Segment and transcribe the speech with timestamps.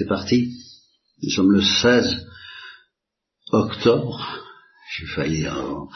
[0.00, 0.56] C'est parti.
[1.22, 2.26] Nous sommes le 16
[3.52, 4.26] octobre.
[4.96, 5.90] J'ai failli en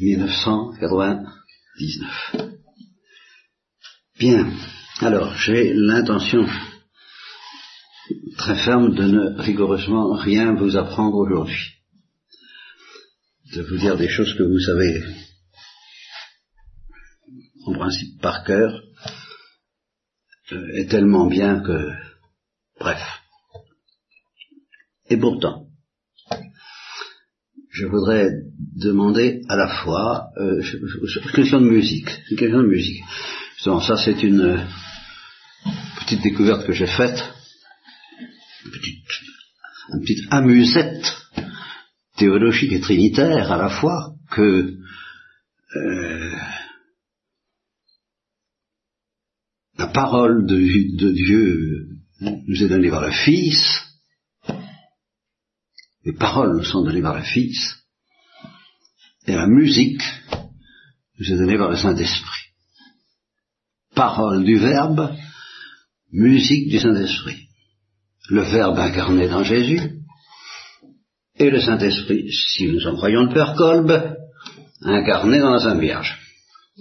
[0.00, 2.34] 1999.
[4.18, 4.52] Bien.
[5.02, 6.48] Alors, j'ai l'intention
[8.36, 11.74] très ferme de ne rigoureusement rien vous apprendre aujourd'hui.
[13.54, 15.00] De vous dire des choses que vous savez
[17.66, 18.82] en principe par cœur,
[20.50, 21.92] euh, est tellement bien que,
[22.80, 23.17] bref.
[25.10, 25.68] Et pourtant,
[27.70, 28.28] je voudrais
[28.76, 30.62] demander à la fois euh,
[31.34, 33.02] question de musique, une question de musique.
[33.64, 34.58] ça c'est une euh,
[36.00, 37.22] petite découverte que j'ai faite,
[38.64, 41.16] une petite, amusette
[42.16, 44.74] théologique et trinitaire à la fois que
[45.76, 46.36] euh,
[49.78, 51.88] la parole de Dieu
[52.20, 53.87] nous est donnée par le Fils,
[56.04, 57.76] les paroles nous sont données par le Fils,
[59.26, 60.02] et la musique
[61.18, 62.52] nous est donnée par le Saint-Esprit.
[63.94, 65.14] Parole du Verbe,
[66.12, 67.48] musique du Saint-Esprit.
[68.30, 69.98] Le Verbe incarné dans Jésus,
[71.36, 74.16] et le Saint-Esprit, si nous en croyons le Père Kolb,
[74.82, 76.18] incarné dans la Sainte Vierge,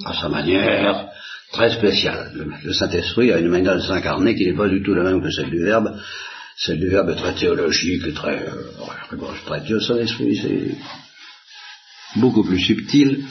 [0.05, 1.09] à sa manière
[1.51, 2.31] très spéciale.
[2.63, 5.31] Le, Saint-Esprit a une manière de s'incarner qui n'est pas du tout la même que
[5.31, 5.95] celle du Verbe.
[6.59, 8.43] Celle du Verbe très théologique, très,
[9.45, 13.25] très Dieu, Saint-Esprit, c'est beaucoup plus subtil,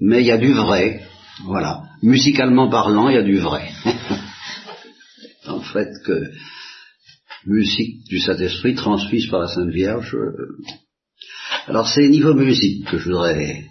[0.00, 1.02] mais il y a du vrai,
[1.44, 1.82] voilà.
[2.02, 3.70] Musicalement parlant, il y a du vrai.
[5.46, 6.32] en fait, que
[7.46, 10.14] musique du Saint-Esprit transmise par la Sainte Vierge.
[10.16, 10.56] Euh,
[11.66, 13.66] alors c'est niveau musique que je voudrais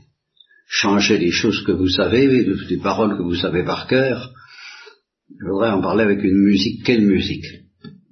[0.68, 4.32] changer les choses que vous savez, des paroles que vous savez par cœur.
[5.30, 6.86] Je voudrais en parler avec une musique.
[6.86, 7.46] Quelle musique?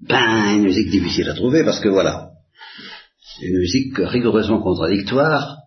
[0.07, 2.29] Ben, une musique difficile à trouver parce que voilà,
[3.41, 5.57] une musique rigoureusement contradictoire.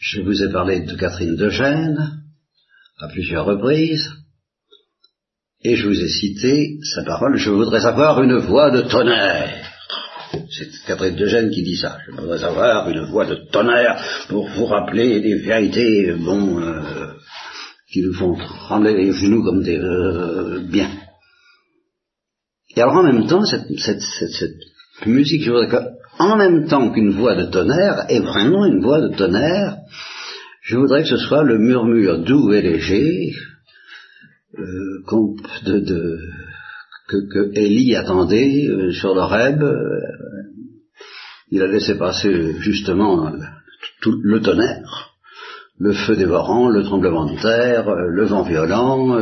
[0.00, 2.22] Je vous ai parlé de Catherine de Gênes
[2.98, 4.10] à plusieurs reprises.
[5.62, 9.68] Et je vous ai cité sa parole, je voudrais avoir une voix de tonnerre.
[10.32, 11.98] C'est Catherine de Gênes qui dit ça.
[12.06, 17.14] Je voudrais avoir une voix de tonnerre pour vous rappeler des vérités, bon, euh,
[17.90, 20.60] qui nous font trembler les genoux comme des euh.
[22.78, 23.66] Et alors en même temps, cette,
[25.04, 25.84] musique, je voudrais que,
[26.20, 29.78] en même temps qu'une voix de tonnerre, est vraiment une voix de tonnerre,
[30.62, 33.34] je voudrais que ce soit le murmure doux et léger
[34.56, 35.02] euh,
[37.08, 39.60] que, que attendait euh, sur l'Oreb.
[39.60, 40.00] Euh,
[41.50, 43.32] il a laissé passer justement
[44.00, 45.16] tout le tonnerre,
[45.80, 49.18] le feu dévorant, le tremblement de terre, le vent violent.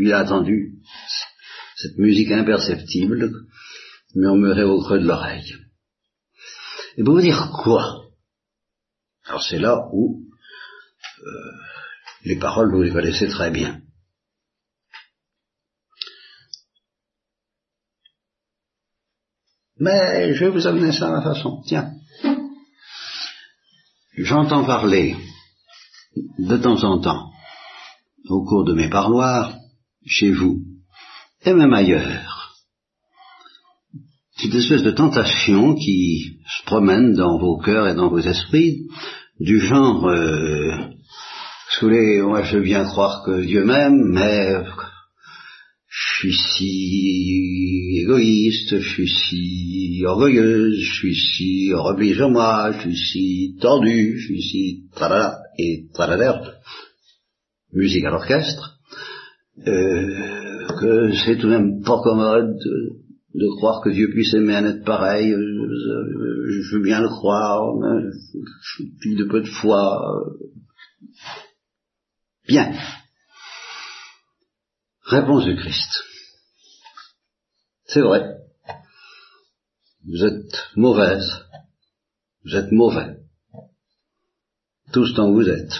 [0.00, 0.77] il a attendu
[1.80, 3.30] cette musique imperceptible
[4.14, 5.54] murmurée au creux de l'oreille.
[6.96, 8.04] Et pour vous dire quoi?
[9.26, 10.24] Alors c'est là où
[12.24, 13.80] les paroles, vous les connaissez très bien.
[19.78, 21.62] Mais je vais vous amener ça à ma façon.
[21.64, 21.92] Tiens.
[24.16, 25.14] J'entends parler
[26.38, 27.30] de temps en temps,
[28.28, 29.56] au cours de mes parloirs,
[30.04, 30.64] chez vous,
[31.44, 32.56] et même ailleurs,
[34.36, 38.86] cette espèce de tentation qui se promène dans vos cœurs et dans vos esprits,
[39.40, 40.72] du genre, euh,
[41.82, 44.62] moi je veux bien croire que Dieu m'aime, mais
[45.88, 52.90] je suis si égoïste, je suis si orgueilleuse, je suis si repliée sur moi, je
[52.90, 56.54] suis si tordu, je suis si tralala et tralala,
[57.72, 58.78] musique à l'orchestre,
[59.66, 62.56] euh, que c'est tout de même pas commode
[63.34, 67.62] de, croire que Dieu puisse aimer un être pareil, je, veux bien le croire,
[68.62, 70.00] je suis de peu de foi.
[72.46, 72.72] Bien.
[75.04, 76.04] Réponse du Christ.
[77.86, 78.36] C'est vrai.
[80.06, 81.30] Vous êtes mauvaise.
[82.44, 83.18] Vous êtes mauvais.
[84.92, 85.72] Tout ce temps que vous êtes.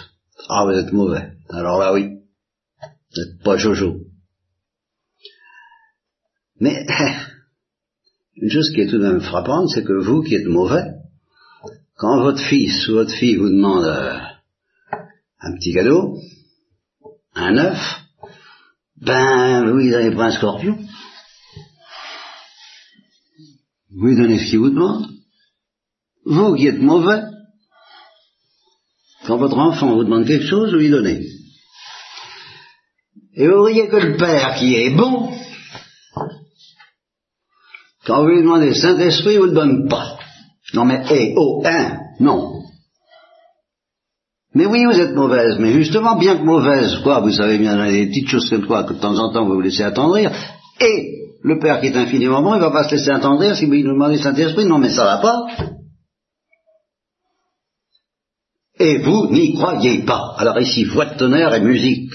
[0.49, 1.33] Ah, vous êtes mauvais.
[1.51, 2.21] Alors là, oui.
[2.81, 4.08] Vous n'êtes pas Jojo.
[6.61, 6.85] Mais,
[8.37, 10.85] une chose qui est tout de même frappante, c'est que vous qui êtes mauvais,
[11.97, 14.19] quand votre fils ou votre fille vous demande euh,
[15.41, 16.17] un petit cadeau,
[17.35, 17.79] un œuf,
[19.01, 20.79] ben, vous lui donnez pas un scorpion.
[23.91, 25.07] Vous lui donnez ce qu'il vous demande.
[26.25, 27.23] Vous qui êtes mauvais,
[29.27, 31.27] quand votre enfant vous demande quelque chose, vous lui donnez.
[33.35, 35.33] Et vous voyez que le père qui est bon,
[38.09, 40.19] Quand vous lui demandez Saint-Esprit, vous ne le donne pas.
[40.73, 42.63] Non mais, hé, oh, un, non.
[44.55, 48.07] Mais oui, vous êtes mauvaise, mais justement, bien que mauvaise, quoi, vous savez bien, des
[48.07, 50.33] petites choses comme quoi, que de temps en temps vous vous laissez attendrir,
[50.81, 53.73] et le Père qui est infiniment bon, il va pas se laisser attendrir si vous
[53.73, 55.47] lui demandez Saint-Esprit, non mais ça va pas.
[58.81, 60.35] Et vous n'y croyez pas.
[60.39, 62.11] Alors ici, voix de tonnerre et musique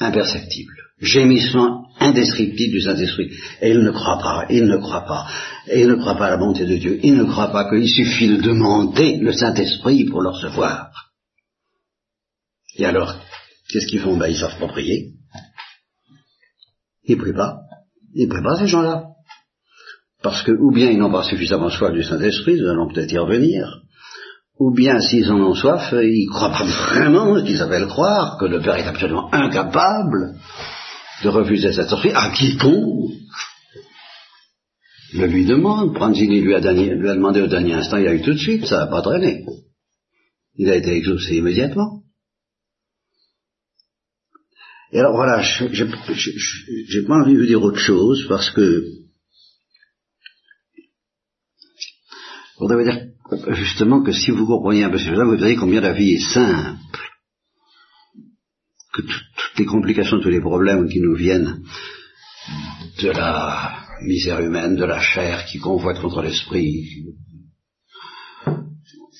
[0.00, 3.30] imperceptible, gémissement indescriptible du Saint-Esprit.
[3.60, 5.26] Et il ne croit pas, il ne croit pas,
[5.68, 7.88] et il ne croit pas à la bonté de Dieu, il ne croit pas qu'il
[7.88, 10.90] suffit de demander le Saint-Esprit pour le recevoir.
[12.76, 13.16] Et alors,
[13.68, 14.16] qu'est-ce qu'ils font?
[14.16, 15.12] Ben ils savent pas prier.
[17.04, 17.58] Ils prient pas.
[18.14, 19.04] Ils prient pas ces gens-là.
[20.22, 23.18] Parce que, ou bien ils n'ont pas suffisamment soif du Saint-Esprit, nous allons peut-être y
[23.18, 23.80] revenir,
[24.58, 28.44] ou bien s'ils en ont soif, ils croient pas vraiment qu'ils avaient le croire, que
[28.44, 30.34] le Père est absolument incapable
[31.22, 33.12] de refuser cet esprit à quiconque
[35.12, 35.94] le lui demande.
[35.94, 38.66] Pranzini lui a, lui a demandé au dernier instant, il a eu tout de suite,
[38.66, 39.44] ça n'a pas traîné.
[40.54, 42.02] Il a été exaucé immédiatement.
[44.92, 48.84] Et alors voilà, j'ai pas envie de vous dire autre chose parce que
[52.58, 53.06] vous devez dire
[53.54, 57.08] justement que si vous comprenez un peu cela, vous verrez combien la vie est simple,
[58.92, 59.29] que toutes
[59.60, 61.62] les complications, tous les problèmes qui nous viennent
[63.02, 63.72] de la
[64.02, 66.86] misère humaine, de la chair qui convoite contre l'esprit,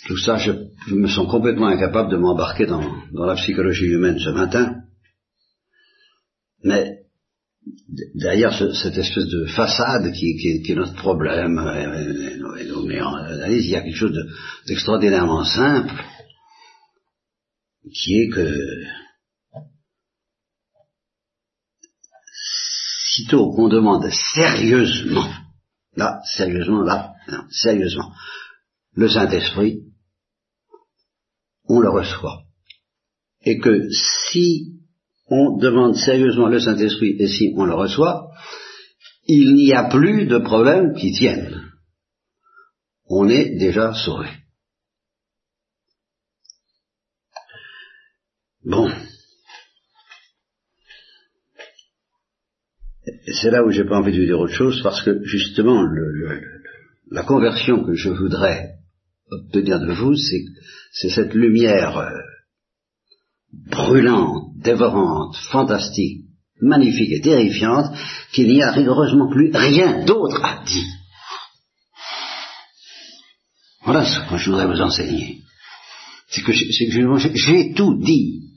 [0.07, 0.53] tout ça, je,
[0.95, 2.83] me sens complètement incapable de m'embarquer dans,
[3.13, 4.77] la psychologie humaine ce matin.
[6.65, 7.03] Mais
[8.15, 11.61] derrière cette espèce de façade qui, est notre problème,
[13.49, 14.19] il y a quelque chose
[14.67, 15.95] d'extraordinairement simple,
[17.93, 18.49] qui est que
[23.27, 25.29] qu'on demande sérieusement,
[25.97, 27.15] là, sérieusement, là,
[27.51, 28.13] sérieusement,
[28.95, 29.81] le Saint-Esprit,
[31.65, 32.43] on le reçoit.
[33.43, 34.81] Et que si
[35.29, 38.31] on demande sérieusement le Saint-Esprit et si on le reçoit,
[39.27, 41.71] il n'y a plus de problème qui tienne.
[43.07, 44.29] On est déjà sauvé.
[48.65, 48.91] Bon.
[53.07, 55.85] Et c'est là où j'ai pas envie de dire autre chose, parce que justement,
[57.11, 58.75] la conversion que je voudrais
[59.31, 62.11] obtenir de vous, c'est cette lumière euh,
[63.71, 66.25] brûlante, dévorante, fantastique,
[66.61, 67.97] magnifique et terrifiante,
[68.33, 70.85] qu'il n'y a rigoureusement plus rien d'autre à dire.
[73.85, 75.39] Voilà ce que je voudrais vous enseigner.
[76.29, 78.50] C'est que j'ai tout dit.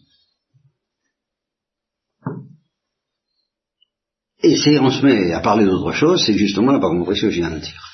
[4.44, 7.28] Et si on se met à parler d'autre chose, c'est justement là pas que je
[7.28, 7.90] viens de dire.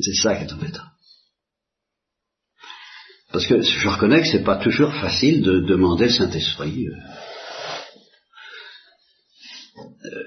[0.00, 0.82] C'est ça qui est embêtant.
[3.32, 6.86] Parce que je reconnais que c'est pas toujours facile de demander le Saint-Esprit.
[6.88, 6.92] Euh.
[9.78, 10.24] Euh,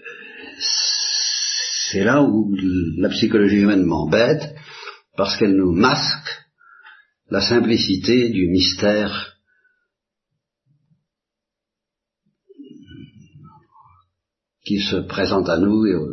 [1.91, 2.55] c'est là où
[2.97, 4.55] la psychologie humaine m'embête,
[5.17, 6.29] parce qu'elle nous masque
[7.29, 9.38] la simplicité du mystère
[14.69, 16.05] qui se présente à nous, et, euh,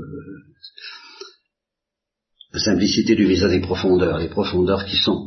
[2.55, 5.27] la simplicité du visage des profondeurs, les profondeurs qui sont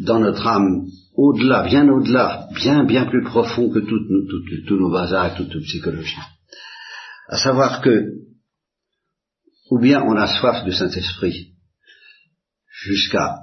[0.00, 5.50] dans notre âme, au-delà, bien au-delà, bien, bien plus profond que tous nos bazars, toute,
[5.50, 6.16] toute psychologie.
[7.28, 8.14] À savoir que,
[9.70, 11.52] ou bien on a soif du Saint-Esprit,
[12.82, 13.36] jusqu'à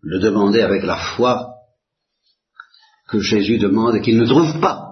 [0.00, 1.46] le demander avec la foi
[3.08, 4.85] que Jésus demande et qu'il ne trouve pas.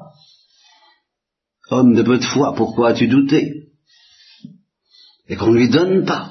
[1.70, 3.68] Homme de peu de foi, pourquoi as-tu douté?
[5.28, 6.30] Et qu'on ne lui donne pas.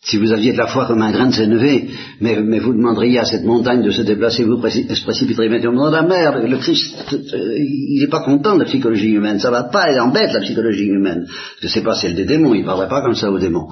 [0.00, 3.18] Si vous aviez de la foi comme un grain de sénévé, mais, mais vous demanderiez
[3.18, 6.40] à cette montagne de se déplacer, vous se précipiterez maintenant dans la mer.
[6.46, 9.40] Le Christ, euh, il n'est pas content de la psychologie humaine.
[9.40, 11.26] Ça va pas, elle embête la psychologie humaine.
[11.60, 13.68] Je ne sais pas celle des démons, il ne parlerait pas comme ça aux démons.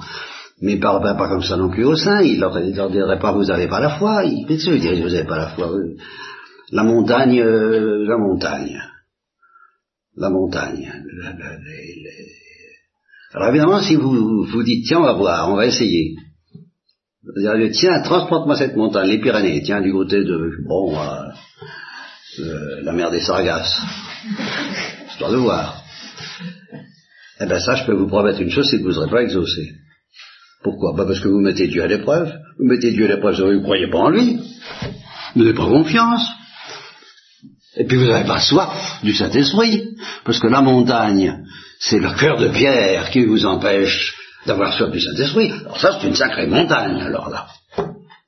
[0.61, 3.19] Mais il ne parlerait pas comme ça non plus aux saints, il ne leur, dirait
[3.19, 4.25] pas vous n'avez pas la foi.
[4.25, 5.69] Il, qu'est-ce que vous n'avez pas la foi
[6.71, 8.77] La montagne, euh, la montagne.
[10.17, 10.91] La montagne.
[13.33, 16.15] Alors évidemment, si vous vous dites, tiens, on va voir, on va essayer.
[17.23, 21.23] Vous tiens, transporte-moi cette montagne, les Pyrénées, tiens, du côté de, bon, euh,
[22.39, 23.79] euh, la mer des Sargasses,
[25.09, 25.83] histoire de voir.
[27.39, 29.21] Eh bien ça, je peux vous promettre une chose, c'est que vous ne serez pas
[29.21, 29.73] exaucé.
[30.63, 30.93] Pourquoi?
[30.95, 32.33] Bah Parce que vous mettez Dieu à l'épreuve.
[32.57, 34.39] Vous mettez Dieu à l'épreuve, vous ne croyez pas en lui.
[35.35, 36.27] Vous n'avez pas confiance.
[37.77, 39.95] Et puis vous n'avez pas soif du Saint-Esprit.
[40.25, 41.43] Parce que la montagne,
[41.79, 44.15] c'est le cœur de pierre qui vous empêche
[44.45, 45.51] d'avoir soif du Saint-Esprit.
[45.51, 47.47] Alors ça, c'est une sacrée montagne, alors là.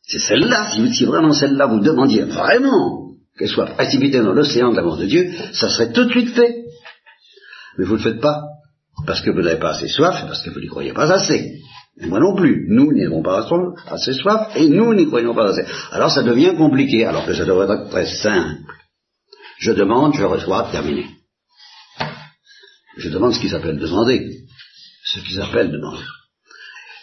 [0.04, 4.76] C'est celle-là, si, si vraiment celle-là vous demandiez vraiment qu'elle soit précipitée dans l'océan de
[4.76, 6.66] l'amour de Dieu, ça serait tout de suite fait.
[7.78, 8.42] Mais vous ne le faites pas,
[9.06, 11.60] parce que vous n'avez pas assez soif, et parce que vous n'y croyez pas assez.
[12.02, 12.66] Et moi non plus.
[12.70, 13.48] Nous n'avons pas
[13.88, 15.64] assez soif, et nous n'y croyons pas assez.
[15.92, 18.74] Alors ça devient compliqué, alors que ça devrait être très simple.
[19.60, 21.06] Je demande, je reçois, terminé.
[22.98, 24.46] Je demande ce qui s'appelle demander.
[25.04, 26.06] Ce qui s'appelle demander.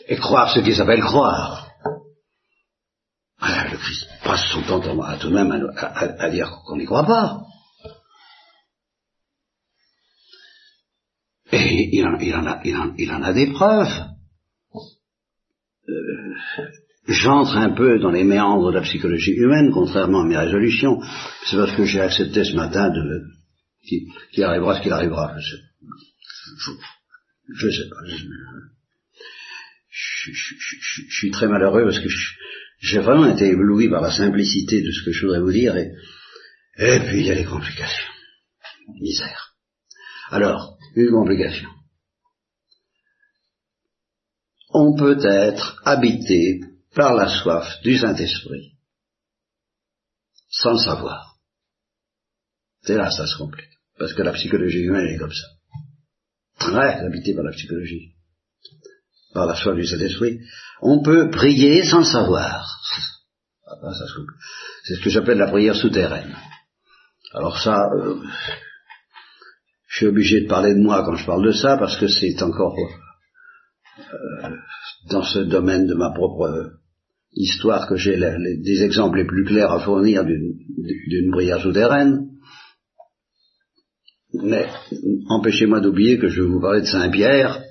[0.09, 1.71] Et croire ce qui s'appelle croire.
[3.39, 7.05] Ah, le Christ passe son temps à tout de même à, dire qu'on n'y croit
[7.05, 7.43] pas.
[11.53, 14.07] Et il en, il en, a, il en, il en a des preuves.
[15.89, 16.35] Euh,
[17.09, 21.01] j'entre un peu dans les méandres de la psychologie humaine, contrairement à mes résolutions.
[21.47, 23.23] C'est parce que j'ai accepté ce matin de
[24.33, 25.35] qu'il arrivera ce qu'il arrivera.
[25.39, 25.57] Je
[27.55, 27.97] je, sais pas.
[29.89, 32.09] Je, je, suis très malheureux parce que
[32.81, 35.93] j'ai vraiment été ébloui par la simplicité de ce que je voudrais vous dire et,
[36.79, 38.09] et puis il y a les complications.
[39.01, 39.55] Misère.
[40.31, 41.69] Alors, une complication.
[44.71, 46.61] On peut être habité
[46.97, 48.73] par la soif du Saint-Esprit
[50.49, 51.37] sans savoir.
[52.83, 53.71] C'est là ça se complique.
[53.99, 55.47] Parce que la psychologie humaine est comme ça.
[56.59, 58.15] Très habité par la psychologie.
[59.35, 60.41] Par la soif du Saint-Esprit.
[60.81, 62.67] On peut prier sans savoir.
[63.67, 63.93] Ah,
[64.85, 66.35] c'est ce que j'appelle la prière souterraine.
[67.35, 68.23] Alors ça, euh,
[69.89, 72.41] je suis obligé de parler de moi quand je parle de ça parce que c'est
[72.43, 72.77] encore
[73.99, 74.57] euh,
[75.11, 76.79] dans ce domaine de ma propre
[77.37, 82.31] histoire que j'ai des exemples les plus clairs à fournir d'une prière souterraine.
[84.33, 84.69] Mais
[85.29, 87.63] empêchez-moi d'oublier que je vais vous parler de Saint-Pierre,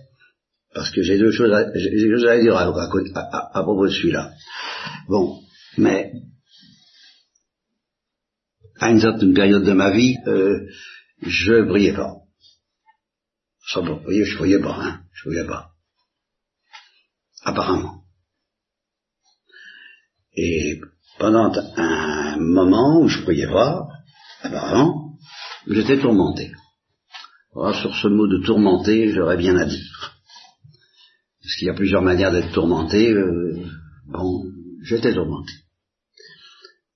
[0.73, 1.63] parce que j'ai deux choses à,
[2.39, 4.31] dire à, propos de celui-là.
[5.07, 5.41] Bon,
[5.77, 6.11] mais
[8.79, 10.67] à une certaine période de ma vie, euh,
[11.21, 12.13] je priais pas.
[13.67, 15.71] Sans vous voyez, je priais pas, hein, je priais pas.
[17.43, 18.04] Apparemment.
[20.35, 20.79] Et
[21.17, 23.87] pendant un moment où je priais pas,
[24.41, 25.17] apparemment,
[25.67, 26.51] j'étais tourmenté.
[27.53, 30.15] sur ce mot de tourmenté, j'aurais bien à dire.
[31.41, 33.11] Parce qu'il y a plusieurs manières d'être tourmenté.
[33.11, 33.55] Euh,
[34.07, 34.45] bon,
[34.83, 35.53] j'étais tourmenté.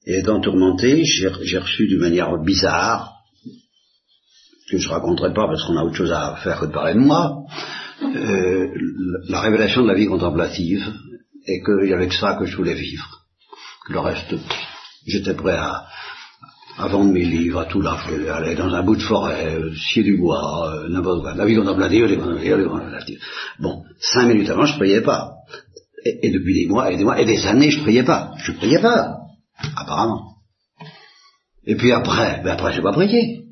[0.05, 3.13] Et étant tourmenté, j'ai reçu d'une manière bizarre,
[4.71, 6.99] que je raconterai pas parce qu'on a autre chose à faire que de parler de
[6.99, 7.43] moi,
[8.01, 8.67] euh,
[9.27, 10.83] la révélation de la vie contemplative,
[11.45, 13.18] et qu'il y avait que ça que je voulais vivre.
[13.89, 14.35] Le reste,
[15.07, 15.87] j'étais prêt à,
[16.77, 20.03] à vendre mes livres, à tout lâcher, aller dans un bout de forêt, euh, scier
[20.03, 21.33] du bois, euh, n'importe quoi.
[21.33, 23.19] La vie contemplative, les contemplatives.
[23.59, 25.33] Bon, cinq minutes avant, je priais pas.
[26.05, 28.31] Et, depuis des mois et des mois et des années, je priais pas.
[28.37, 29.17] Je priais pas,
[29.75, 30.35] apparemment.
[31.65, 33.43] Et puis après, ben après, je n'ai pas prié.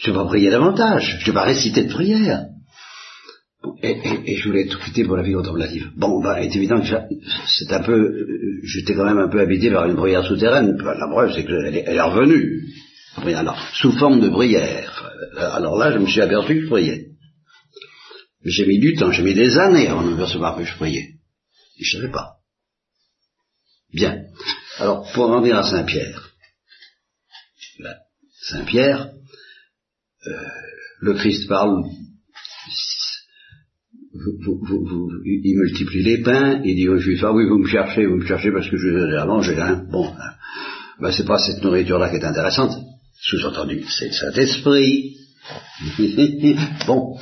[0.00, 1.18] Je n'ai pas prié davantage.
[1.20, 2.46] Je n'ai pas récité de prière.
[3.82, 5.90] Et, je voulais tout quitter pour la vie contemplative.
[5.96, 6.86] Bon, ben, c'est évident que
[7.46, 8.26] c'est un peu,
[8.62, 10.76] j'étais quand même un peu habité par une prière souterraine.
[10.76, 12.62] La preuve, c'est qu'elle est, elle est revenue.
[13.24, 15.10] Alors, sous forme de prière.
[15.38, 17.06] Alors là, je me suis aperçu que je priais.
[18.44, 21.14] J'ai mis du temps, j'ai mis des années avant de me percevoir que je priais.
[21.78, 22.36] Et je savais pas.
[23.92, 24.22] Bien.
[24.78, 26.32] Alors, pour en venir à Saint-Pierre.
[28.42, 29.10] Saint-Pierre,
[30.26, 30.48] euh,
[31.00, 31.82] le Christ parle
[35.24, 38.26] il multiplie les pains, il dit aux Juifs, ah oui, vous me cherchez, vous me
[38.26, 39.84] cherchez parce que je vous ai à manger, hein.
[39.90, 40.32] Bon, hein.
[41.00, 42.72] ben, c'est pas cette nourriture-là qui est intéressante.
[43.20, 45.16] Sous-entendu, c'est le Saint-Esprit.
[46.86, 47.16] bon,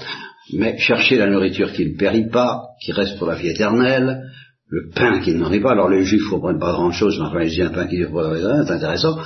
[0.53, 4.23] mais chercher la nourriture qui ne périt pas, qui reste pour la vie éternelle,
[4.69, 5.73] le pain qui n'en est pas.
[5.73, 8.03] Alors les Juifs ne comprennent pas grand-chose, mais enfin, ils disent un pain qui vie
[8.05, 9.19] éternelle, c'est intéressant.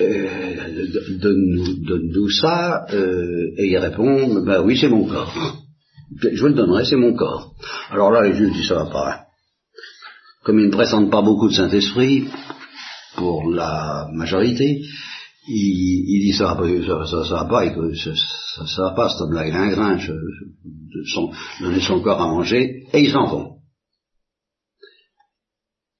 [0.00, 0.26] Euh,
[1.20, 5.63] donne-nous donne ça, euh, et il répond, ben oui, c'est mon corps.
[6.20, 7.54] Je le donnerai, c'est mon corps.
[7.90, 9.12] Alors là, les juges disent ça va pas.
[9.12, 9.20] Hein.
[10.44, 12.28] Comme ils ne pressentent pas beaucoup de Saint-Esprit,
[13.16, 14.82] pour la majorité,
[15.48, 16.66] il, il dit ça pas,
[17.06, 19.98] ça, ça, va pas, ça, ça, va pas, cet homme-là, il a un grain,
[21.60, 23.58] donner son corps à manger, et ils s'en vont.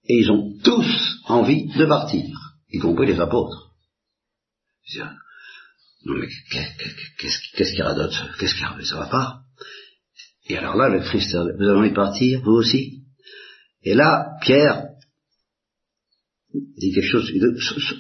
[0.07, 2.25] Et ils ont tous envie de partir,
[2.71, 3.71] y compris les apôtres.
[6.07, 6.29] Non mais
[7.19, 9.44] qu'est-ce qu'il y d'autre Qu'est-ce qu'il y Ça va pas
[10.47, 13.03] et alors là, le Christ, vous avez envie de partir, vous aussi
[13.83, 14.85] Et là, Pierre
[16.53, 17.31] dit quelque chose,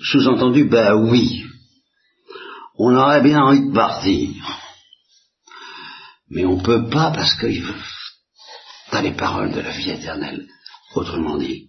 [0.02, 1.44] sous-entendu, ben oui,
[2.76, 4.30] on aurait bien envie de partir.
[6.28, 7.46] Mais on ne peut pas parce que
[8.90, 10.46] t'as les paroles de la vie éternelle.
[10.94, 11.68] Autrement dit,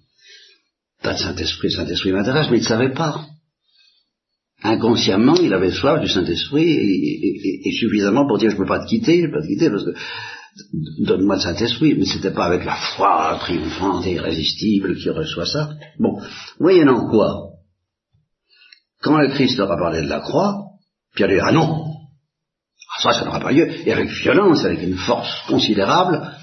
[1.02, 3.26] t'as de Saint-Esprit, Saint-Esprit m'intéresse, mais il ne savait pas.
[4.62, 8.88] Inconsciemment, il avait soif du Saint-Esprit et, suffisamment pour dire je ne peux pas te
[8.88, 9.94] quitter, je peux pas te quitter parce que
[11.00, 15.74] donne-moi le Saint-Esprit, mais c'était pas avec la foi triomphante et irrésistible qu'il reçoit ça.
[16.00, 16.22] Bon,
[16.60, 17.52] moyennant quoi,
[19.02, 20.64] quand le Christ leur a parlé de la croix,
[21.14, 24.98] Pierre dit, ah non, ah, ça, ça n'aura pas lieu, et avec violence, avec une
[24.98, 26.36] force considérable,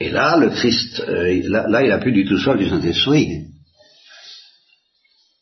[0.00, 3.46] et là, le Christ, euh, là, il a plus du tout soif du Saint-Esprit.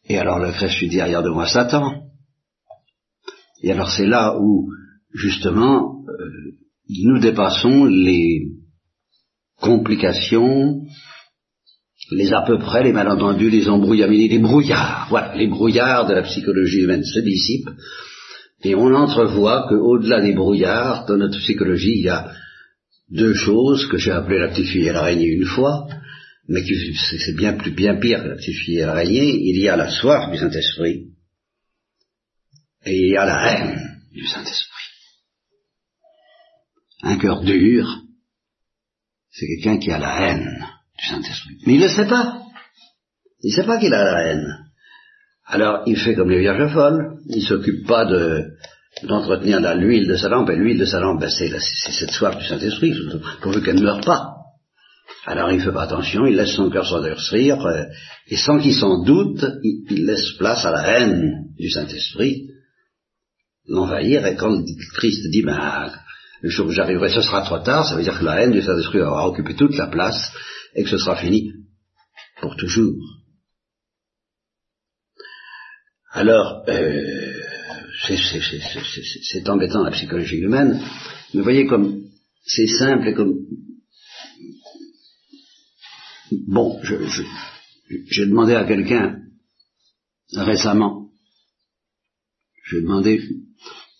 [0.04, 2.02] Et alors le Christ lui dit, arrière de moi Satan.
[3.62, 4.68] Et alors c'est là où,
[5.14, 6.52] justement, euh,
[6.88, 8.48] nous dépassons les
[9.60, 10.82] complications,
[12.10, 16.22] les à peu près, les malentendus, les embrouillamini, les brouillards, voilà, les brouillards de la
[16.22, 17.70] psychologie humaine se dissipent,
[18.64, 22.32] et on entrevoit qu'au-delà des brouillards, dans notre psychologie, il y a
[23.10, 25.86] deux choses que j'ai appelées la petite fille et l'araignée une fois,
[26.48, 29.68] mais qui c'est bien plus bien pire que la petite fille et l'araignée, il y
[29.68, 31.08] a la soif du Saint-Esprit,
[32.84, 33.80] et il y a la haine
[34.12, 34.81] du Saint-Esprit.
[37.02, 38.02] Un cœur dur,
[39.30, 40.66] c'est quelqu'un qui a la haine
[40.98, 41.58] du Saint-Esprit.
[41.66, 42.42] Mais il ne le sait pas.
[43.42, 44.46] Il ne sait pas qu'il a la haine.
[45.46, 48.52] Alors il fait comme les vierges folles, il s'occupe pas de
[49.02, 52.44] d'entretenir l'huile de sa lampe, et l'huile de sa lampe, ben, c'est cette soif du
[52.44, 52.94] Saint-Esprit,
[53.40, 54.34] pourvu qu'elle ne meure pas.
[55.24, 57.84] Alors il ne fait pas attention, il laisse son cœur s'endurcir, euh,
[58.28, 62.48] et sans qu'il s'en doute, il, laisse place à la haine du Saint-Esprit,
[63.66, 64.62] l'envahir, et quand
[64.94, 65.90] Christ dit, ben,
[66.42, 68.60] le jour où j'arriverai, ce sera trop tard, ça veut dire que la haine du
[68.60, 70.32] Saint-Esprit va occupé toute la place
[70.74, 71.52] et que ce sera fini
[72.40, 72.96] pour toujours.
[76.10, 77.40] Alors, euh,
[78.08, 80.82] c'est embêtant la psychologie humaine,
[81.32, 82.02] mais voyez comme
[82.44, 83.34] c'est simple et comme...
[86.48, 86.80] Bon,
[88.10, 89.20] j'ai demandé à quelqu'un
[90.34, 91.10] récemment,
[92.68, 93.22] j'ai demandé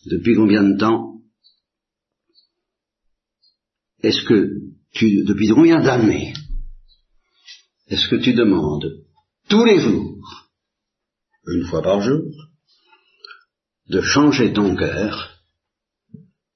[0.07, 1.12] depuis combien de temps
[4.03, 4.51] est-ce que
[4.93, 6.35] tu, depuis combien d'années,
[7.88, 9.05] est-ce que tu demandes
[9.49, 10.19] tous les jours,
[11.47, 12.23] une fois par jour,
[13.88, 15.38] de changer ton cœur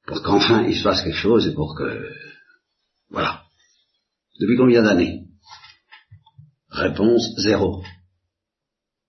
[0.06, 2.12] pour qu'enfin il se passe quelque chose et pour que...
[3.10, 3.44] Voilà.
[4.40, 5.24] Depuis combien d'années?
[6.70, 7.82] Réponse zéro.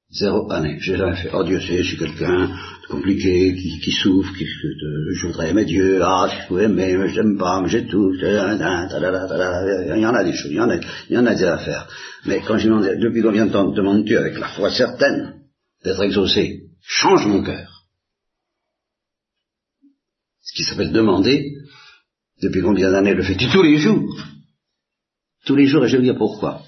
[0.10, 0.78] Zéro année.
[0.80, 1.30] J'ai jamais fait.
[1.34, 2.50] Oh Dieu sait, je suis quelqu'un
[2.88, 7.62] compliqué, qui, souffre, qui, je voudrais aimer Dieu, ah, je pouvais aimer, mais j'aime pas,
[7.62, 11.17] mais j'ai tout, il y en a des choses, il y en a, il y
[11.17, 11.89] en a des affaires.
[12.26, 15.41] Mais quand je demande, depuis combien de temps demandes-tu avec la foi certaine
[15.84, 17.84] d'être exaucé, change mon cœur.
[20.41, 21.52] Ce qui s'appelle demander,
[22.41, 23.50] depuis combien d'années le fais-tu?
[23.50, 24.15] Tous les jours
[25.46, 26.62] Tous les jours, et je vais dire pourquoi.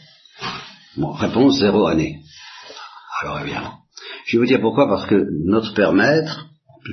[0.98, 2.20] Bon, réponse zéro année.
[3.22, 3.80] Alors évidemment.
[4.26, 6.48] Je vais vous dire pourquoi, parce que notre père maître,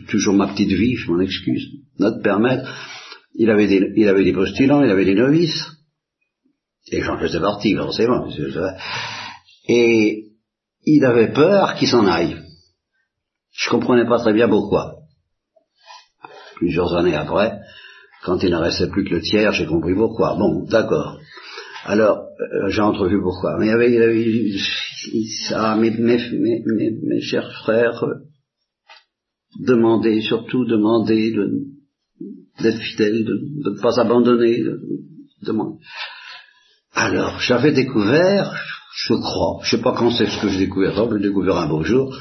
[0.09, 2.69] toujours ma petite vie, je m'en excuse, notre père maître,
[3.35, 5.71] il avait des, il avait des postulants, il avait des novices,
[6.91, 8.29] et j'en faisais partie, forcément,
[9.69, 10.25] et
[10.85, 12.43] il avait peur qu'ils s'en aillent.
[13.53, 14.97] Je comprenais pas très bien pourquoi.
[16.57, 17.59] Plusieurs années après,
[18.25, 20.37] quand il ne restait plus que le tiers, j'ai compris pourquoi.
[20.37, 21.19] Bon, d'accord.
[21.85, 23.57] Alors, euh, j'ai entrevu pourquoi.
[23.59, 24.59] Mais il avait, il avait
[25.49, 26.62] ça, mes, mes, mes,
[27.03, 28.05] mes, chers frères,
[29.61, 31.35] demandez, surtout demandez
[32.61, 34.62] d'être fidèles, de, ne pas abandonner.
[34.62, 35.53] De,
[36.95, 38.55] Alors, j'avais découvert,
[38.95, 41.83] je crois, je sais pas quand c'est ce que j'ai découvert, j'ai découvert un beau
[41.83, 42.16] jour,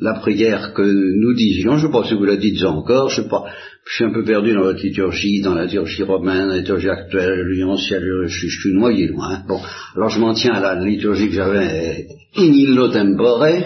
[0.00, 3.22] la prière que nous disions, je ne sais pas si vous la dites encore, je
[3.22, 3.44] sais pas,
[3.86, 7.46] je suis un peu perdu dans votre liturgie, dans la liturgie romaine, la liturgie actuelle,
[7.64, 9.42] ancienne, je, je, suis noyé loin.
[9.46, 9.60] Bon,
[9.96, 13.60] alors je m'en tiens à la liturgie que j'avais in illo tempore, euh,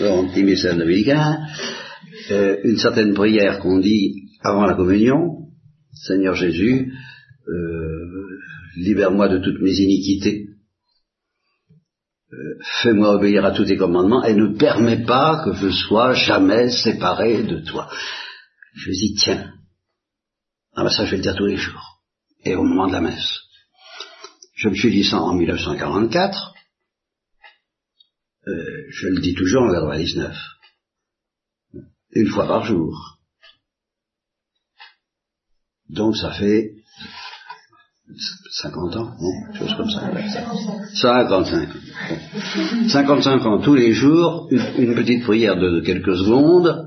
[2.30, 5.48] euh, une certaine prière qu'on dit avant la communion,
[5.92, 6.92] Seigneur Jésus,
[7.48, 8.26] euh,
[8.76, 10.55] libère-moi de toutes mes iniquités, euh,
[12.82, 17.42] fais-moi obéir à tous tes commandements et ne permets pas que je sois jamais séparé
[17.42, 17.90] de toi.
[18.74, 19.52] Je dis, tiens,
[20.74, 22.02] ah ben ça je vais le dire tous les jours,
[22.44, 23.40] et au moment de la messe.
[24.54, 26.54] Je me suis dit ça en 1944,
[28.48, 30.36] euh, je le dis toujours en 99,
[32.12, 33.18] une fois par jour.
[35.88, 36.75] Donc ça fait
[38.50, 40.10] 50 ans, non Chose comme ça.
[40.94, 41.68] 55.
[42.88, 46.86] 55 ans tous les jours, une, petite prière de, quelques secondes,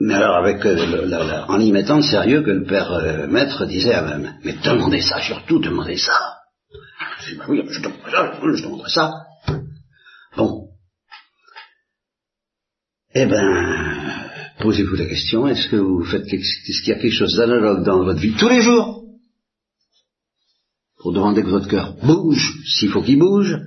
[0.00, 3.94] Mais alors, avec, euh, en y mettant le sérieux que le père euh, maître disait
[3.94, 6.38] à même, mais demandez ça, surtout demandez ça.
[7.20, 9.12] Je dis, bah oui, je demanderai ça, je ça.
[10.36, 10.68] Bon.
[13.14, 14.28] Eh ben,
[14.60, 18.02] posez-vous la question, est-ce que vous faites, est-ce qu'il y a quelque chose d'analogue dans
[18.02, 19.01] votre vie tous les jours?
[21.02, 23.58] Pour demander que votre cœur bouge, s'il faut qu'il bouge,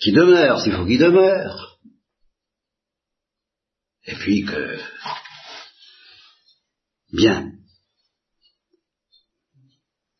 [0.00, 1.78] qu'il demeure, s'il faut qu'il demeure,
[4.06, 4.78] et puis que
[7.12, 7.52] Bien.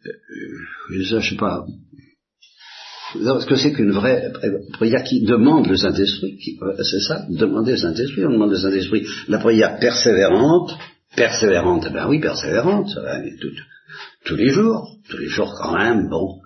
[0.06, 1.66] Euh, ça, je sais pas.
[3.14, 4.32] Ce que c'est qu'une vraie
[4.72, 9.06] prière qui demande le Saint-Esprit, euh, c'est ça, demander le Saint-Esprit, on demande le Saint-Esprit.
[9.28, 10.72] La prière persévérante,
[11.16, 12.90] persévérante, eh ben oui, persévérante,
[14.26, 16.40] tous les jours, tous les jours quand même, bon.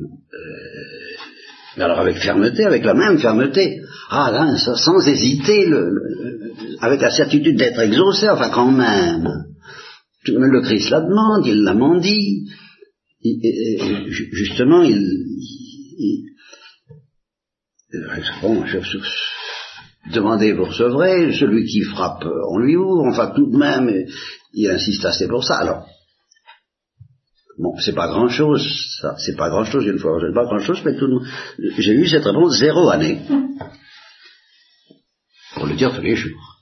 [0.00, 3.80] Euh, alors avec fermeté, avec la même fermeté.
[4.08, 5.90] Ah là, sans hésiter, le,
[6.80, 9.28] avec la certitude d'être exaucé, enfin quand même.
[10.28, 12.48] Le Christ la demande, il l'a mendie.
[14.32, 14.96] Justement, il,
[15.98, 16.26] il
[18.42, 18.64] bon,
[20.12, 23.90] demandez, vous recevrez, celui qui frappe, on lui ouvre, enfin tout de même,
[24.52, 25.56] il insiste assez pour ça.
[25.56, 25.86] Alors,
[27.58, 28.66] bon, c'est pas grand chose,
[29.00, 31.26] ça, c'est pas grand chose, une fois, c'est pas grand chose, mais tout le monde,
[31.78, 33.22] j'ai eu cette réponse zéro année.
[35.54, 36.56] Pour le dire tous les jours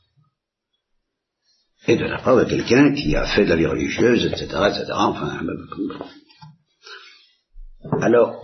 [1.87, 4.87] et de la part de quelqu'un qui a fait de la vie religieuse, etc., etc.,
[4.93, 5.41] enfin...
[8.01, 8.43] Alors,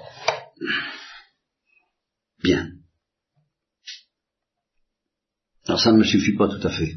[2.42, 2.68] bien.
[5.66, 6.96] Alors ça ne me suffit pas tout à fait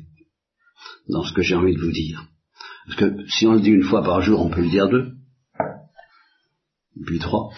[1.07, 2.25] dans ce que j'ai envie de vous dire.
[2.85, 5.13] Parce que si on le dit une fois par jour, on peut le dire deux,
[7.05, 7.49] puis trois,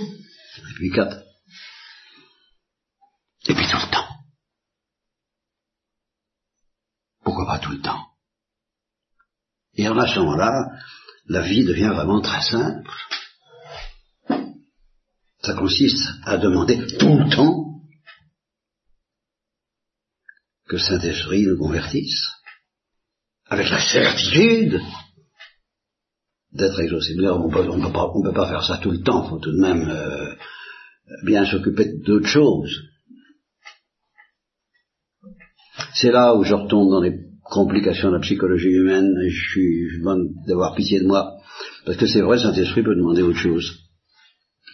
[0.00, 1.22] et puis quatre,
[3.48, 4.08] et puis tout le temps.
[7.22, 8.06] Pourquoi pas tout le temps?
[9.74, 10.52] Et en à ce moment-là,
[11.26, 12.90] la vie devient vraiment très simple.
[15.42, 17.66] Ça consiste à demander tout le temps
[20.68, 22.26] que Saint-Esprit nous convertisse,
[23.46, 24.80] avec la certitude
[26.56, 27.14] d'être exaucé.
[27.18, 30.34] On ne peut, pas faire ça tout le temps, il faut tout de même euh,
[31.24, 32.82] bien s'occuper d'autres choses.
[35.94, 37.14] C'est là où je retombe dans les
[37.50, 41.36] complications de la psychologie humaine, je suis, je demande d'avoir pitié de moi,
[41.84, 43.78] parce que c'est vrai, Saint-Esprit peut demander autre chose.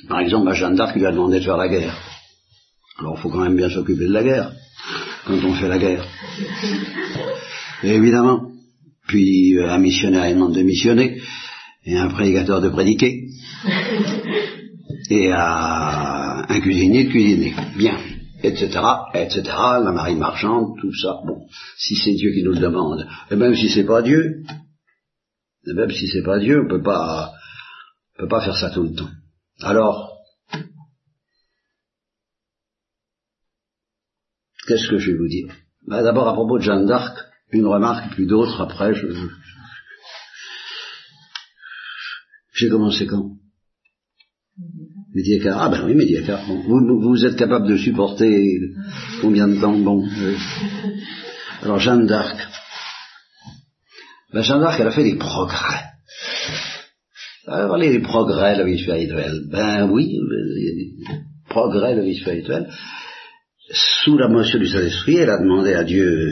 [0.08, 1.96] Par exemple, à Jeanne d'Arc, lui a demandé de faire la guerre.
[2.98, 4.52] Alors, il faut quand même bien s'occuper de la guerre,
[5.26, 6.04] quand on fait la guerre.
[7.82, 8.48] Évidemment.
[9.06, 11.20] Puis, euh, un missionnaire, il demande de missionner,
[11.84, 13.28] et un prédicateur de prédiquer,
[15.10, 17.54] et à un cuisinier de cuisiner.
[17.76, 17.98] Bien
[18.42, 18.80] etc.,
[19.14, 19.42] etc.,
[19.82, 21.20] la marine marchande, tout ça.
[21.24, 24.42] Bon, si c'est Dieu qui nous le demande, et même si c'est pas Dieu,
[25.66, 27.32] même si c'est pas Dieu, on peut pas,
[28.16, 29.10] on peut pas faire ça tout le temps.
[29.60, 30.18] Alors,
[34.66, 35.48] qu'est-ce que je vais vous dire?
[35.86, 37.16] Ben, D'abord à propos de Jeanne d'Arc,
[37.50, 38.94] une remarque, puis d'autres après.
[38.94, 39.06] Je,
[42.62, 43.32] j'ai commencé quand?
[45.14, 45.60] Médiacar.
[45.60, 46.44] Ah ben oui, Médiacar.
[46.46, 48.60] Vous, vous, êtes capable de supporter
[49.20, 49.76] combien de temps?
[49.78, 50.06] Bon.
[51.62, 52.36] Alors Jeanne d'Arc.
[54.32, 55.84] Ben, Jeanne d'Arc, elle a fait des progrès.
[57.46, 59.42] Elle a parlé des progrès la vie spirituelle.
[59.50, 60.18] Ben oui,
[61.48, 62.70] progrès la vie spirituelle.
[64.04, 66.30] Sous la motion du Saint-Esprit, elle a demandé à Dieu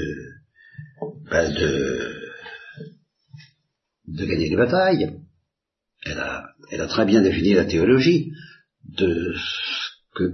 [1.30, 2.14] ben, de,
[4.08, 5.19] de gagner des batailles.
[6.06, 8.32] Elle a, très bien défini la théologie
[8.96, 9.34] de
[10.14, 10.24] que,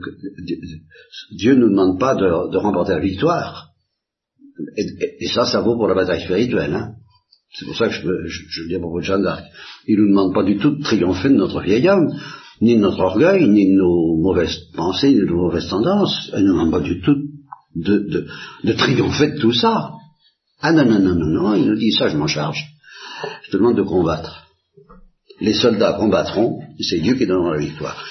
[1.33, 3.71] Dieu ne nous demande pas de, remporter la victoire.
[4.77, 6.75] Et, ça, ça vaut pour la bataille spirituelle.
[6.75, 6.93] Hein.
[7.53, 9.45] C'est pour ça que je, je, je dis à propos de Jeanne d'Arc.
[9.87, 12.13] Il ne nous demande pas du tout de triompher de notre vieil homme,
[12.61, 16.31] ni de notre orgueil, ni de nos mauvaises pensées, ni de nos mauvaises tendances.
[16.33, 17.17] Elle ne nous demande pas du tout
[17.75, 18.27] de, de,
[18.65, 19.93] de triompher de tout ça.
[20.61, 22.65] Ah non, non, non, non, non, il nous dit ça, je m'en charge.
[23.45, 24.46] Je te demande de combattre.
[25.41, 28.05] Les soldats combattront, c'est Dieu qui donnera la victoire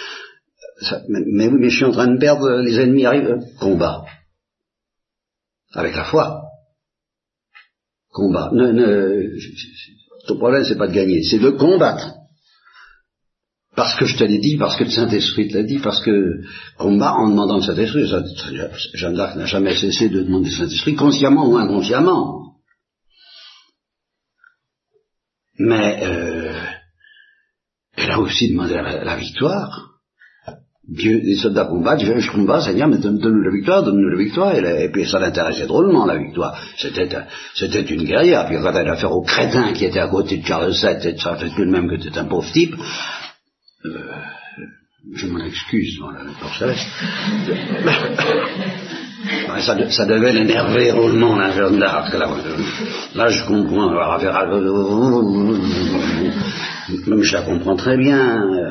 [1.08, 3.40] mais, oui, mais je suis en train de perdre, les ennemis arrivent.
[3.60, 4.06] Combat.
[5.74, 6.42] Avec la foi.
[8.12, 8.50] Combat.
[8.54, 9.30] Ne, ne,
[10.28, 12.14] ton problème, c'est pas de gagner, c'est de combattre.
[13.76, 16.42] Parce que je te l'ai dit, parce que le Saint-Esprit te l'a dit, parce que
[16.78, 18.06] combat en demandant le Saint-Esprit.
[18.94, 22.56] Jeanne d'Arc n'a jamais cessé de demander le Saint-Esprit, consciemment ou inconsciemment.
[25.58, 26.35] Mais euh,
[27.98, 29.96] elle a aussi demandé la victoire
[30.88, 34.56] Dieu, les soldats combattent, je, je combats, Seigneur, mais donne-nous la victoire, donne-nous la victoire.
[34.56, 36.56] Et, puis ça l'intéressait drôlement, la victoire.
[36.78, 37.10] C'était,
[37.56, 38.46] c'était une guerrière.
[38.46, 41.18] Puis quand elle a affaire au crétin qui était à côté de Charles VII, et
[41.18, 42.76] ça fait tout de même que c'était un pauvre type,
[43.86, 43.90] euh,
[45.16, 46.00] je m'en excuse,
[46.40, 46.68] pour ça.
[49.60, 52.14] ça, ça devait l'énerver drôlement, la jeune d'Arc.
[52.14, 52.28] Là,
[53.16, 54.20] là, je comprends, avoir
[57.08, 58.18] Même je la comprends très bien,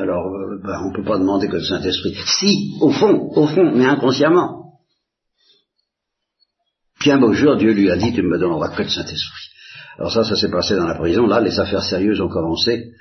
[0.03, 2.14] alors euh, ben, on ne peut pas demander que le Saint-Esprit.
[2.38, 4.79] Si, au fond, au fond, mais inconsciemment.
[7.00, 9.48] Puis un beau jour, Dieu lui a dit, tu me donneras que le Saint-Esprit.
[9.98, 12.92] Alors ça, ça s'est passé dans la prison, là, les affaires sérieuses ont commencé.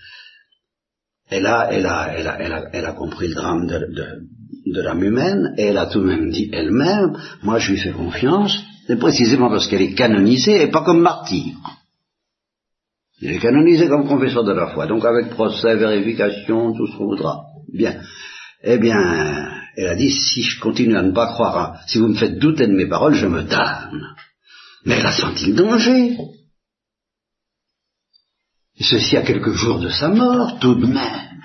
[1.31, 4.73] Et là, elle a, elle a, elle a, elle a compris le drame de, de,
[4.73, 7.91] de l'âme humaine, et elle a tout de même dit elle-même, moi je lui fais
[7.91, 11.55] confiance, c'est précisément parce qu'elle est canonisée et pas comme martyr.
[13.23, 17.05] Il est canonisé comme confesseur de la foi, donc avec procès, vérification, tout ce qu'on
[17.05, 17.43] voudra.
[17.71, 18.01] Bien.
[18.61, 18.97] Eh bien,
[19.77, 22.67] elle a dit, si je continue à ne pas croire, si vous me faites douter
[22.67, 24.01] de mes paroles, je me damne.
[24.83, 26.17] Mais elle a senti le danger.
[28.81, 31.43] ceci à quelques jours de sa mort, tout de même.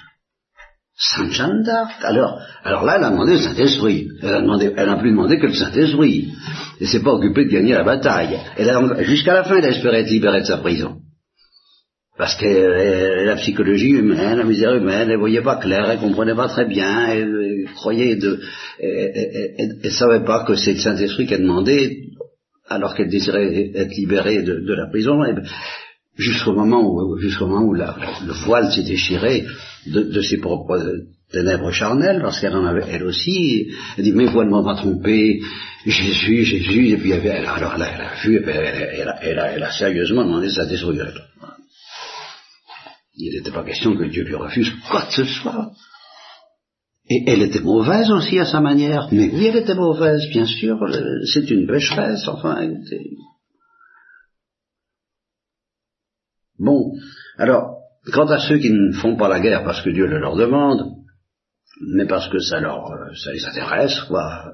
[0.97, 2.03] Sainte Jeanne d'Arc.
[2.03, 4.09] Alors, alors là, elle a demandé le Saint-Esprit.
[4.21, 6.33] Elle a demandé, elle n'a plus demandé que le Saint-Esprit.
[6.81, 8.37] Elle s'est pas occupée de gagner la bataille.
[8.57, 11.03] Elle jusqu'à la fin, elle a espéré être libérée de sa prison.
[12.19, 16.35] Parce que euh, la psychologie humaine, la misère humaine, elle voyait pas clair, elle comprenait
[16.35, 18.41] pas très bien, elle, croyait de,
[18.81, 21.97] elle, savait pas que c'est le Saint-Esprit qu'elle demandait,
[22.67, 25.21] alors qu'elle désirait être libérée de, la prison,
[26.17, 29.45] jusqu'au moment où, jusqu'au moment où le voile s'est déchiré
[29.87, 30.83] de, ses propres
[31.31, 34.75] ténèbres charnelles, parce qu'elle en avait elle aussi, elle dit, mais vous ne m'avez pas
[34.75, 35.39] trompé,
[35.87, 40.67] Jésus, Jésus, et puis elle, alors elle a, vu, elle, elle, a, sérieusement demandé sa
[40.67, 41.05] destruction.
[43.19, 45.73] Il n'était pas question que Dieu lui refuse quoi que ce soit.
[47.11, 49.09] Et elle était mauvaise aussi à sa manière.
[49.11, 50.79] Mais oui, elle était mauvaise, bien sûr.
[51.33, 52.59] C'est une pécheresse, enfin.
[52.61, 53.11] Elle était...
[56.59, 56.93] Bon,
[57.39, 57.79] alors,
[58.13, 60.93] quant à ceux qui ne font pas la guerre parce que Dieu le leur demande,
[61.81, 64.53] mais parce que ça leur, ça les intéresse, quoi.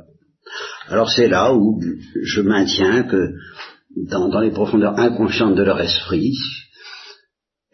[0.89, 1.81] Alors c'est là où
[2.23, 3.33] je maintiens que
[4.11, 6.35] dans, dans les profondeurs inconscientes de leur esprit,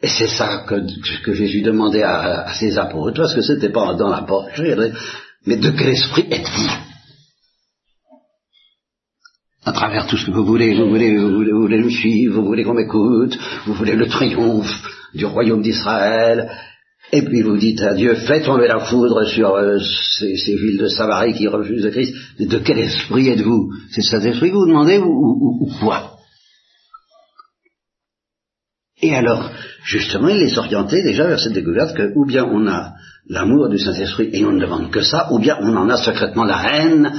[0.02, 0.76] et c'est ça que,
[1.22, 4.50] que, Jésus demandait à, à ses apôtres, parce que c'était pas dans la porte,
[5.46, 6.70] mais de quel esprit êtes-vous?
[9.64, 12.40] À travers tout ce que vous voulez, vous voulez, vous voulez, vous voulez me suivre,
[12.40, 14.72] vous voulez qu'on m'écoute, vous voulez le triomphe
[15.14, 16.50] du royaume d'Israël,
[17.12, 19.78] et puis vous dites à Dieu, faites tomber la foudre sur euh,
[20.18, 22.14] ces, ces, villes de Samarie qui refusent le Christ.
[22.38, 23.70] Mais de quel esprit êtes-vous?
[23.90, 26.19] C'est cet esprit que vous demandez ou, ou, ou quoi?
[29.02, 29.50] Et alors,
[29.84, 32.92] justement, il est orienté déjà vers cette découverte que ou bien on a
[33.28, 36.44] l'amour du Saint-Esprit et on ne demande que ça, ou bien on en a secrètement
[36.44, 37.12] la haine,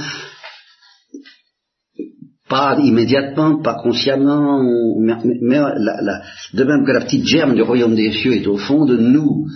[2.48, 4.62] pas immédiatement, pas consciemment,
[5.00, 8.96] mais, de même que la petite germe du royaume des cieux est au fond de
[8.96, 9.46] nous,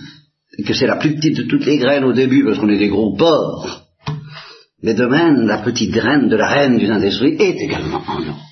[0.65, 2.89] que c'est la plus petite de toutes les graines au début, parce qu'on est des
[2.89, 3.83] gros porcs,
[4.81, 8.46] mais de même, la petite graine de la haine du Saint-Esprit est également en nous.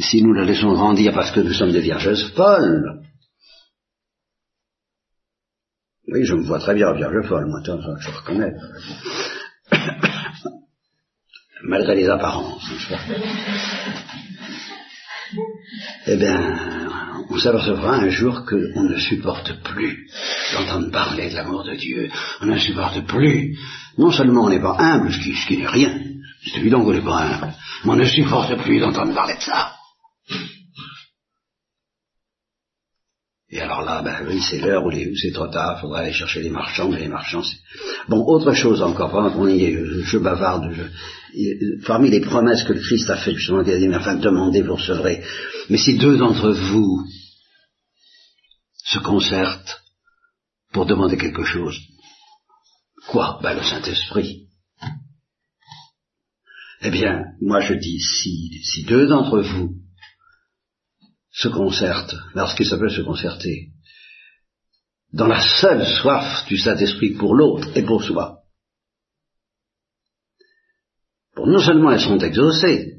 [0.00, 3.02] Si nous la laissons grandir parce que nous sommes des vierges folles,
[6.08, 8.52] oui, je me vois très bien vierge folle, moi, je reconnais.
[11.62, 12.68] Malgré les apparences.
[16.06, 16.58] Eh bien,
[17.28, 20.08] on s'apercevra un jour qu'on ne supporte plus
[20.52, 22.10] d'entendre parler de l'amour de Dieu.
[22.40, 23.56] On ne supporte plus.
[23.98, 25.96] Non seulement on n'est pas humble, ce qui, ce qui n'est rien.
[26.44, 27.54] C'est évident qu'on n'est pas humble.
[27.84, 29.76] Mais on ne supporte plus d'entendre parler de ça.
[33.52, 36.40] Et alors là, ben oui, c'est l'heure où, c'est trop tard, il faudra aller chercher
[36.40, 37.58] les marchands, mais les marchands, c'est...
[38.08, 40.72] Bon, autre chose encore, pendant qu'on y est, je, bavarde,
[41.84, 44.62] parmi les promesses que le Christ a faites, justement, il a dit, mais enfin, demandez,
[44.62, 45.24] vous recevrez.
[45.68, 47.04] Mais si deux d'entre vous
[48.84, 49.82] se concertent
[50.72, 51.76] pour demander quelque chose,
[53.08, 53.40] quoi?
[53.42, 54.46] Ben le Saint-Esprit.
[56.82, 59.74] Eh bien, moi je dis, si, si deux d'entre vous
[61.32, 63.70] se concerte, lorsqu'il s'appelle se concerter,
[65.12, 68.40] dans la seule soif du Saint-Esprit pour l'autre et pour soi.
[71.34, 72.96] Pour non seulement elles seront exaucées,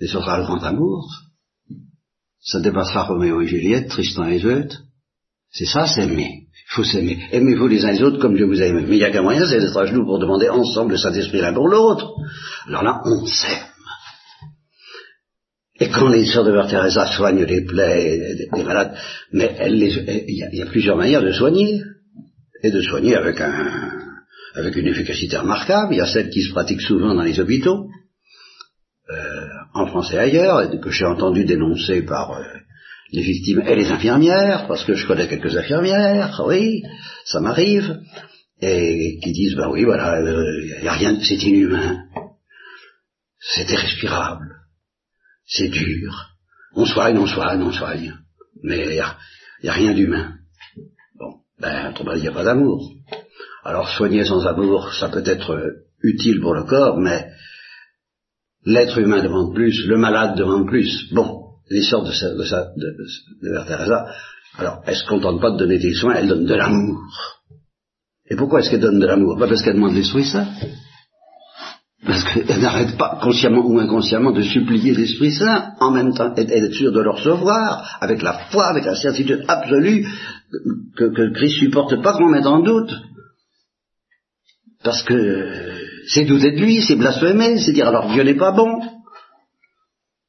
[0.00, 1.08] et ce sera le grand amour,
[2.40, 4.72] ça dépassera Roméo et Juliette, Tristan et Isolde,
[5.50, 6.48] c'est ça, s'aimer.
[6.52, 7.18] Il faut s'aimer.
[7.32, 8.86] Aimez-vous les uns les autres comme je vous aime.
[8.86, 11.40] Mais il n'y a qu'un moyen, c'est d'être à genoux pour demander ensemble le Saint-Esprit
[11.40, 12.12] l'un pour l'autre.
[12.66, 13.66] Alors là, on s'aime.
[15.78, 18.96] Et quand les sœurs de Mère Teresa soignent les plaies des, malades,
[19.32, 21.82] mais il y, a plusieurs manières de soigner,
[22.62, 23.92] et de soigner avec un,
[24.54, 25.94] avec une efficacité remarquable.
[25.94, 27.88] Il y a celle qui se pratique souvent dans les hôpitaux,
[29.10, 32.42] euh, en France et ailleurs, que j'ai entendu dénoncer par euh,
[33.12, 36.82] les victimes et les infirmières, parce que je connais quelques infirmières, oui,
[37.24, 38.00] ça m'arrive,
[38.60, 42.04] et qui disent, ben oui, voilà, il euh, a rien, c'est inhumain,
[43.38, 44.56] c'est irrespirable,
[45.46, 46.12] c'est dur,
[46.74, 48.14] on soigne, on soigne, on soigne,
[48.62, 49.16] mais il n'y a,
[49.72, 50.34] rien d'humain.
[51.18, 52.92] Bon, ben, il n'y a pas d'amour.
[53.64, 55.58] Alors soigner sans amour, ça peut être
[56.02, 57.30] utile pour le corps, mais
[58.64, 61.12] l'être humain demande plus, le malade demande plus.
[61.12, 63.06] Bon, l'histoire de, de, de,
[63.42, 64.06] de Mère Teresa,
[64.58, 67.00] alors elle se contente pas de donner des soins, elle donne de l'amour.
[68.28, 69.38] Et pourquoi est-ce qu'elle donne de l'amour?
[69.38, 70.48] Pas parce qu'elle demande l'Esprit Saint.
[72.06, 76.50] Parce qu'elle n'arrête pas, consciemment ou inconsciemment, de supplier l'Esprit Saint, en même temps, elle
[76.50, 80.06] est sûre de le recevoir, avec la foi, avec la certitude absolue,
[80.96, 82.92] que, que Christ supporte pas qu'on mette en doute.
[84.84, 85.74] Parce que
[86.06, 88.80] c'est douter de lui, c'est blasphémer, c'est dire alors Dieu n'est pas bon.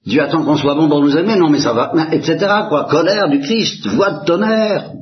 [0.04, 2.38] Dieu attend qu'on soit bon pour nous aimer, non mais ça va, etc.
[2.70, 2.88] quoi.
[2.90, 4.94] Colère du Christ, voix de tonnerre.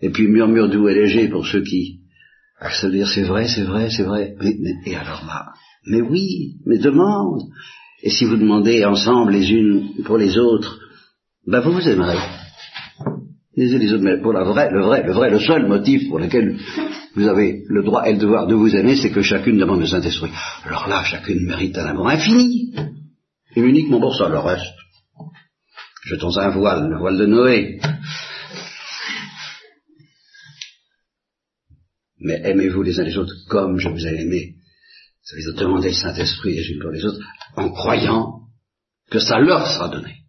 [0.00, 2.00] Et puis murmure doux et léger pour ceux qui
[2.58, 4.34] à se dire c'est vrai, c'est vrai, c'est vrai.
[4.40, 5.52] Mais, et alors là,
[5.88, 7.42] mais oui, mais demande.
[8.02, 10.78] Et si vous demandez ensemble les unes pour les autres,
[11.46, 12.18] ben vous vous aimerez.
[13.56, 16.08] Les uns les autres, mais pour la vraie, le vrai, le vrai, le seul motif
[16.08, 16.58] pour lequel
[17.16, 19.86] vous avez le droit et le devoir de vous aimer, c'est que chacune demande le
[19.86, 20.30] Saint-Esprit.
[20.64, 22.72] Alors là, chacune mérite un amour infini.
[23.56, 24.74] Et uniquement pour ça, le reste.
[26.04, 27.80] Jetons un voile, le voile de Noé.
[32.20, 34.57] Mais aimez-vous les uns les autres comme je vous ai aimé.
[35.30, 37.20] Vous avez demandé le Saint-Esprit les unes pour les autres
[37.56, 38.40] en croyant
[39.10, 40.22] que ça leur sera donné.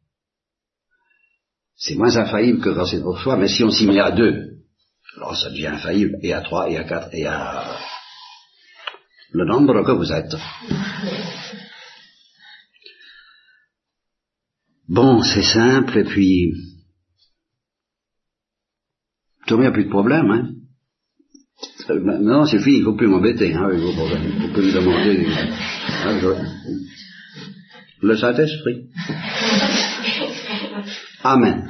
[1.75, 4.57] C'est moins infaillible que quand c'est pour soi, mais si on s'y met à deux,
[5.15, 7.77] alors ça devient infaillible, et à trois, et à quatre, et à
[9.31, 10.35] le nombre que vous êtes.
[14.88, 16.51] Bon, c'est simple, et puis...
[19.47, 20.59] Tout n'y a plus de problème, hein.
[21.95, 24.21] Maintenant, c'est fini, il ne faut plus m'embêter, hein, avec vos problèmes.
[24.39, 25.28] Vous pouvez me demander...
[26.06, 26.19] Hein,
[28.02, 28.86] Le Saint-Esprit.
[31.23, 31.69] Amen.